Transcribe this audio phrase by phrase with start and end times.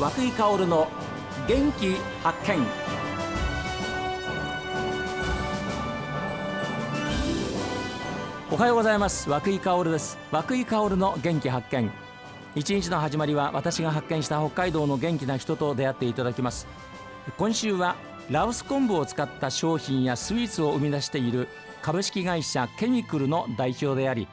[0.00, 0.88] 和久井薫の
[1.46, 2.66] 元気発見。
[8.50, 9.28] おはようございます。
[9.28, 10.16] 和久井薫です。
[10.30, 11.90] 和久井薫の元気発見。
[12.54, 16.66] 一日の始まりは私が発見した北海道の元気な人と出会っていただきます。
[17.36, 17.94] 今週は
[18.30, 21.46] ラオス昆布を使った商品やスイーツを生み出している
[21.82, 24.28] 株式会社ケミクルの代表であり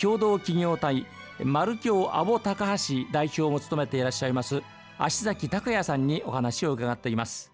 [0.00, 1.04] 共同企業体
[1.42, 4.62] 丸京アボ高橋代表も務めていらっしゃいます
[5.02, 7.50] 足崎隆也さんにお話を伺っています。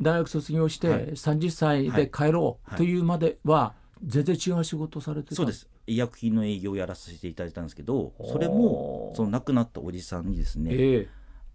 [0.00, 3.74] 大学卒業して30歳で帰ろうというまでは
[4.06, 11.08] 全然違う仕事されてたそうです医薬品の営業をやらせていただいたんですけどそれもその亡くなったおじさんにですね、ええ。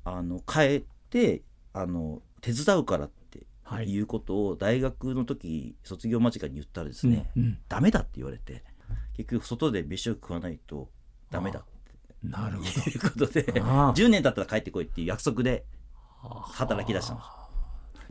[0.03, 3.89] あの帰ってあの手伝うからってはい。
[3.89, 7.57] いうことを大学の時卒業間近に言ったらですね、うんうん。
[7.69, 8.61] ダメだって言われて
[9.15, 10.89] 結局外で飯を食わないと
[11.31, 11.63] ダメだっ
[12.23, 13.93] なるほていうことでああ。
[13.93, 15.65] 10年経ったら帰ってこいっていう約束で
[16.21, 17.43] 働き出したんです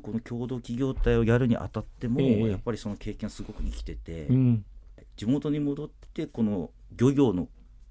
[0.03, 2.51] この共同企業体をやるにあたっても、ええ。
[2.51, 4.65] やっぱりその経験すごく生きてて、うん。
[5.17, 7.49] 地元に戻ってこの漁業の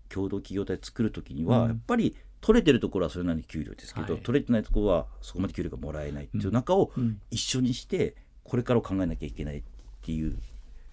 [0.09, 1.67] 共同企業体作る時には、うん。
[1.69, 4.21] やっぱり取れてるところはそれなりに給料ですけど、はい。
[4.23, 7.21] 取れてないところはそこまで給料がもらえないっていう中をうん。
[7.31, 9.63] 一緒にしてこれからを考えなきゃいけないっ
[10.01, 10.37] ていう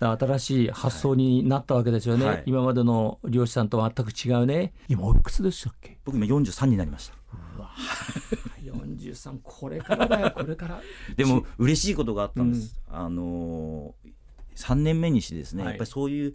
[0.01, 2.43] 新しい発想になったわけですよね、はい。
[2.47, 4.73] 今までの漁師さんと全く違うね。
[4.89, 5.99] 今おいくつでしたっけ？
[6.05, 7.15] 僕今43になりました。
[8.63, 10.81] 43 これからだよこれから。
[11.17, 14.13] でも嬉しいことがあったんです、あのー、
[14.57, 15.73] 3年目にしてですね、はい。
[15.73, 16.35] やっぱりそういう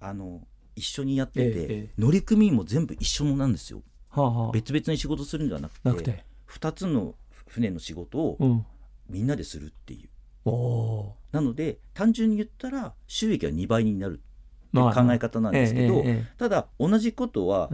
[0.00, 1.92] あの一緒にやってて、ええええ。
[1.98, 3.82] 乗組員も全部一緒なんですよ。
[4.10, 4.52] はあはあ。
[4.52, 6.24] 別々に仕事するんではなくてなくて。
[6.48, 7.14] 2つの
[7.46, 8.66] 船の仕事をうん。
[9.08, 10.10] みんなでするっていう。
[10.44, 16.04] おおなので単純に言ったら収益は2倍になるってーいう考え方なんですけど、
[16.36, 17.70] ただ同じことは、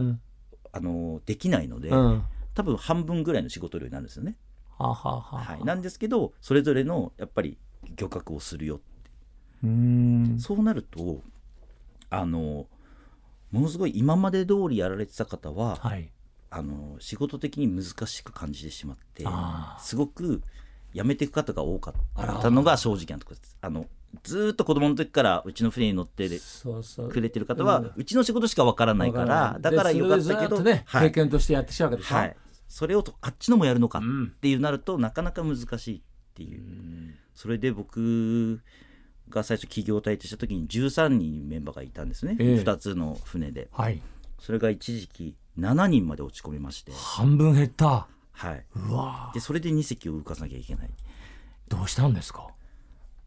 [0.71, 2.23] あのできないので、うん。
[2.53, 4.37] 多分半分ぐらいの仕事量になるんですよね。
[5.37, 7.57] はい、なんですけどそれぞれのやっぱり
[7.95, 8.81] 漁獲をするよ
[9.63, 10.39] うーん。
[10.39, 11.21] そうなると
[12.09, 12.67] あの
[13.51, 16.11] ものすごい今まで通りやられてた方は、はい。
[16.49, 19.25] あの仕事的に難しく感じてしまって
[19.79, 20.41] すごく
[20.95, 23.57] 辞めていく方が多かったのが正直なところです。
[23.61, 23.85] あの
[24.23, 26.29] ずーっと子供の時からうちの船に乗って
[27.09, 32.35] くれてる方は、ううんちの仕事しかわからないからだからよかったけど、経験としてやってきたわけでしょ、はい、
[32.69, 36.01] それをとあっちのもやるのかっうんていうなるとなかなか難しいっ
[36.33, 37.15] ていう。
[37.33, 38.61] それで僕
[39.29, 42.55] が最初企業体とした時に13人メンバーがいたんですね、ええ。
[42.55, 43.67] 2つの船で。
[43.73, 44.01] はい。
[44.39, 50.89] それが一時期7人まで落ち込みまして、半分減ったはい、うわでそれで2隻を浮かさなきゃいけない。
[51.67, 52.47] どうしたんですか？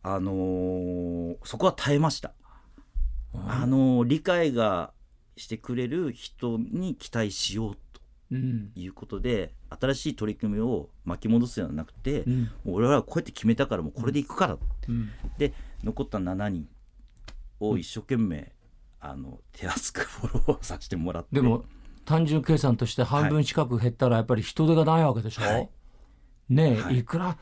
[0.02, 2.34] あのーそこは耐えました、
[3.34, 4.92] あのー理解が
[5.36, 7.80] してくれる人に期待しようと
[8.30, 8.70] うん。
[8.74, 12.42] いうことで新しい取り組みを巻き戻すのではなくて、うん。
[12.42, 14.58] もう俺はこうやって決めたからもうこれでいくから、
[14.88, 15.10] うん。
[15.38, 16.68] で残った7人
[17.60, 18.52] を一生懸命、
[19.00, 21.36] あの手厚くフォローさせてもらって。
[21.36, 21.64] でも
[22.08, 25.68] 単純計算として半分近く減ったらやっぱり人手がないわけでしょ、はい。
[26.48, 27.00] ねえ、はい。
[27.00, 27.36] い、くら？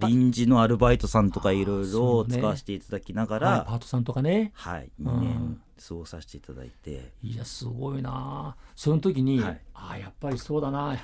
[0.00, 4.52] 臨時のアルバイトさんとかいろいろ使わせていただきながはいら、パートさんとかね。
[4.54, 5.06] はいうん。
[5.06, 8.54] 2年過ごさせていただいて、いやすごいな。
[8.76, 9.60] その時に、はい。
[9.72, 10.94] ああやっぱりそうだな。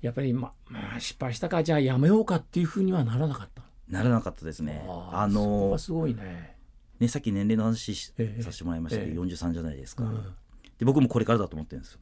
[0.00, 3.62] やっぱり、ままあ、失敗したからじゃあやめようかっていうふうにはならなかった。
[3.88, 4.84] ならなかったですね。
[4.86, 6.56] あのがすごいね、
[7.00, 8.42] ねさっき年齢の話しええ。
[8.44, 9.28] させてもらいましたけど、ええ。
[9.28, 10.22] 43じゃないですか、うん。
[10.78, 11.98] で僕もこれからだと思ってるんですよ。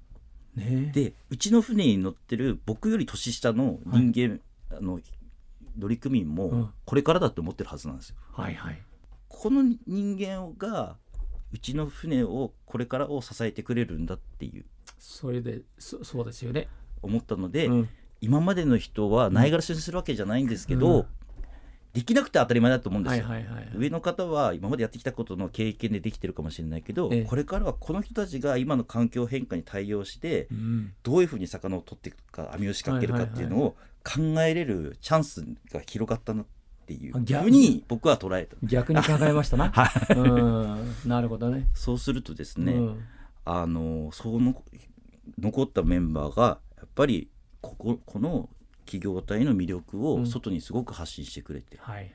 [0.56, 0.91] ね。
[0.94, 4.41] でうちの船に乗ってる僕より年下の人間、
[4.77, 5.00] あの
[5.78, 6.34] 乗組員うん。
[6.34, 8.17] もこれからだって思ってるはずなんですよ。
[8.33, 8.83] はいはい。
[9.28, 10.97] この人間が
[11.53, 14.65] うちの船をこれからを支えてくれるんだっていう。
[14.99, 16.69] それでそそうですよね、
[17.03, 17.88] 思ったので、うん。
[18.21, 21.06] 今までの人はないがらしにするわけじゃないんですけど、うん
[21.97, 23.27] できなくて当たり前だと思うんですはいよ。
[23.27, 23.69] はいはいはい。
[23.75, 27.23] 上の方は今までやってきたことの経験でできてるかもしれないけど、ええ。
[27.23, 30.93] これからはこの人たちが今の環境変化に対応してうん。
[31.03, 36.47] どういうふうに魚を取っていくか網を仕掛けるかっていうのを考えれるチャンスが広がったなっ
[36.87, 37.82] ていうあ逆に？
[37.88, 38.56] 僕は捉えた。
[38.62, 39.73] 逆に考えましたな、
[40.15, 40.93] うん。
[41.06, 41.69] なるほどね。
[41.73, 43.05] そうするとですね、うん。
[43.47, 44.62] あのその
[45.38, 47.31] 残ったメンバーがやっぱり
[47.62, 48.50] こここの
[48.87, 50.27] 企業体の魅力をうん。
[50.27, 52.11] 外にすごく発信してくれて、はい。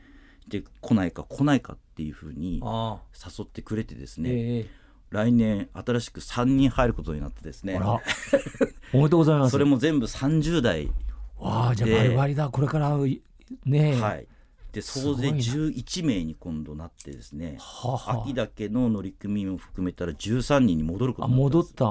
[0.47, 4.69] で来ないか来ないかっていうふうに誘ってくれてですね、ええ。
[5.11, 7.79] 来年新しく3人入ることになってですね。
[8.93, 9.51] おめでとうございます。
[9.51, 10.91] それも全部30代。
[11.37, 12.49] わあじゃあでバリだ。
[12.49, 14.27] これからねえ、はい。
[14.71, 17.57] で総勢11名に今度なってですね。
[17.59, 21.85] はは秋だけの乗組員を含めたら13人に戻ることあになったん戻った。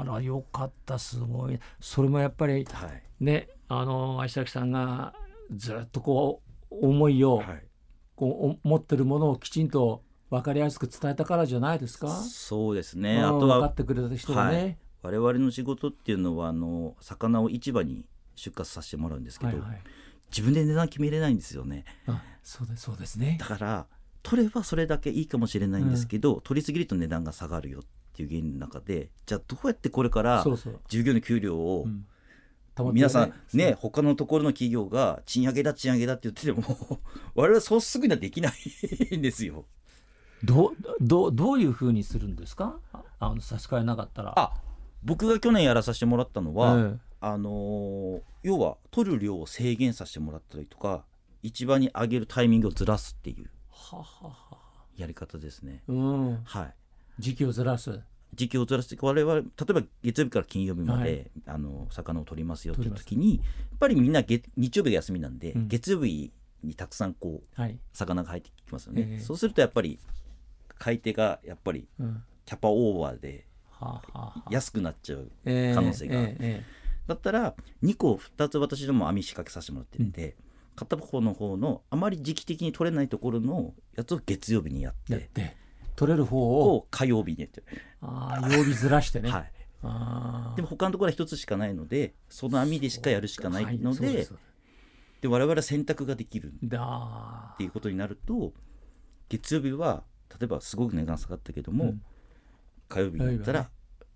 [0.00, 0.98] あらよかった。
[0.98, 1.58] すごい。
[1.80, 3.02] それもやっぱりはい。
[3.20, 5.14] ねあの足崎さんが
[5.54, 7.62] ずっとこう思いを、はい
[8.16, 12.08] こうお持ってるものをきちんと分かりやすく伝えたからじゃないですか？
[12.08, 14.56] そうですねうんあとは分かってくれた人がね。
[14.56, 19.82] はい我々の仕事っていうのはあの魚を市場に出荷させてもらうんですけど、はいはい。
[20.30, 23.44] 自分で値段決めれないんですよねあ、そうですそうですねだ。
[23.46, 23.86] から
[24.22, 27.82] 取ればそれだけいいかもしれないんですけど、取りすぎると値段が下がるよっ
[28.14, 30.44] ていう原理の中でじゃあどうやってこれから。
[30.88, 32.06] 従業員の給料をうん
[32.92, 37.00] 皆さんね他のところの企業が賃上げだ賃上げだって言ってても
[37.34, 38.50] 我々はそうすぐにはできな
[39.12, 39.64] いんですよ。
[40.42, 42.78] どうどうどういうふうにするんですか？
[42.92, 44.32] ああの差し替えなかったら。
[44.38, 44.52] あ
[45.02, 51.04] 僕が去年やらさせてもらったのは、ええあのー要は取る量を制限させてもらったりとか
[51.42, 54.58] 市場に上げるタイミングをずらすっていうははは。
[54.96, 55.82] やり方ですね。
[55.88, 56.36] うん。
[56.44, 56.74] はい
[57.18, 58.00] 時期をずらす。
[58.34, 65.68] 時期をずらして我々例えば月曜日から金曜日まで、はあの魚を取りますよっていう時にやっぱりみんな月日曜日が休みなんで、うん。
[65.68, 66.32] 月曜日
[66.62, 67.78] にたくさんこうはい。
[67.92, 69.20] 魚が入ってきますよね、ええ。
[69.20, 69.98] そうするとやっぱり
[70.78, 72.22] 買い手がやっぱりうん。
[72.44, 73.46] キャパオーバーで。
[74.50, 76.16] 安くなっちゃうええ可能性が。
[77.06, 80.10] だったら2個2つ私ども網仕掛けさせてもらってるん。
[80.12, 80.36] で、
[80.74, 85.28] 片方の方のあまり時期的に取れないところのやつを月曜日にやって
[85.96, 87.60] 取れる方をを火曜日にやって。
[87.60, 87.66] る、
[88.00, 89.30] ああ曜日ずらしてね。
[89.30, 89.52] はい、
[89.82, 94.38] ああでも他のところは1つしかないのでその網でしかやるしかないので,、はいそう
[95.20, 98.52] で我々は選択ができるっだていうことになると
[99.30, 100.04] 月曜日は
[100.38, 102.02] 例えばすごく値段下がったけども、うん。
[102.88, 103.70] 火曜日になったら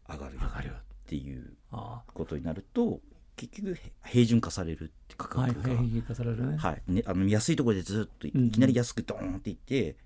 [0.07, 0.77] 火上がるよ上がるよっ
[1.07, 3.01] ていうあことになると
[3.37, 6.59] 結局へ平準化されるって価あはい格が。
[6.59, 6.83] はい。
[6.87, 8.51] ね、あの安いところでずっというんうん。
[8.51, 9.97] きなり安くドーンっていって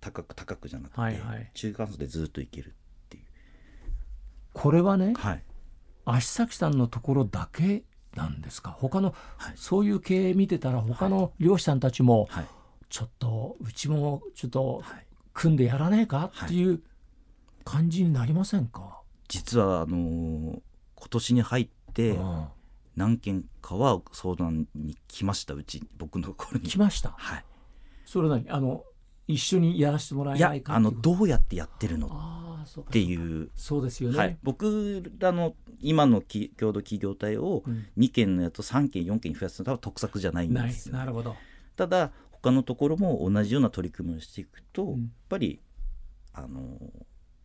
[0.00, 1.50] 高く高くじゃなくて、はいはい。
[1.54, 2.72] 中間層でずっといけるっ
[3.08, 3.24] ていう。
[4.52, 5.44] これはねはい。
[6.04, 7.84] 足崎さんのところだけ
[8.16, 8.70] なんですか？
[8.70, 9.52] 他の、はい。
[9.56, 12.46] そういう経営見てたら他の漁師さんたちも、はい。
[12.88, 15.06] ちょっとうちもちょっとはい。
[15.32, 16.82] 組んでやらねえかっていう
[17.64, 20.60] 感じになりませんか、実はあのー
[20.96, 22.46] 今年に入ってうん。
[22.96, 26.68] 何件かは相談に来ましたうち僕のところに。
[26.68, 27.14] 来ました？
[27.16, 27.44] はい。
[28.04, 28.44] それ何？
[28.50, 28.84] あの
[29.32, 31.00] 一緒にやらせてもらえないかいうこと。
[31.16, 33.50] どうやってやってるのっていう。
[33.54, 37.86] そうですよね、はい、僕らの今のき共同企業体をうん。
[37.98, 40.96] 2件のやつを3件4件に増やすのは得策じゃないんですよ。
[40.96, 41.36] なるほど。
[41.76, 45.00] ただ他のところも同じような取り組みをしていくと、うん。
[45.02, 45.60] やっぱり
[46.32, 46.78] あの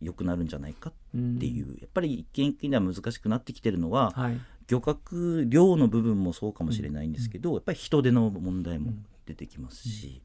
[0.00, 4.40] 良くなるんじゃないかうんっていう、やっぱり一件一件では難しくなってきてるのは、はい。
[4.68, 8.92] 漁獲量の部分もそうかもしれないんですけど、やっぱり人手の問題も
[9.24, 10.22] 出てきますし、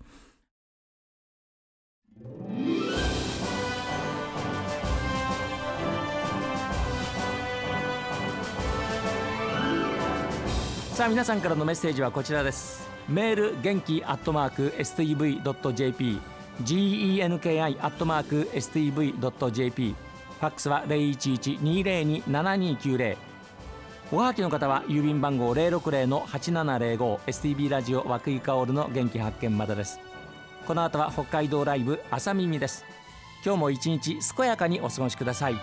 [10.93, 12.87] さあ皆さんからのメッセージはこちらです。
[13.09, 16.21] メール元気アットマーク STV.jp
[16.63, 19.95] genki アットマーク STV.jp
[20.39, 23.17] ファックスは0112027290
[24.11, 30.10] おはがきの方は郵便番号060-8705 STB ラジオ和久井薫の元気発見までです。
[30.67, 32.85] この後は北海道ライブ朝耳です。
[33.43, 35.55] 今日も一日健やかにお過ごしください。